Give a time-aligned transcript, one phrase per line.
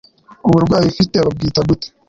[0.47, 1.87] Uburwayi ufite babwita gute